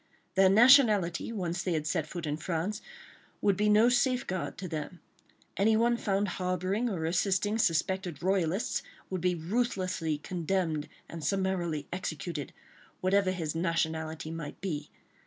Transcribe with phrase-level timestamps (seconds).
[0.33, 2.81] Their nationality, once they had set foot in France,
[3.39, 4.99] would be no safeguard to them.
[5.57, 12.51] Anyone found harbouring or assisting suspected royalists would be ruthlessly condemned and summarily executed,
[12.99, 14.89] whatever his nationality might be.